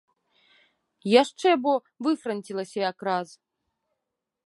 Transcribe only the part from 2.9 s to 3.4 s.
якраз!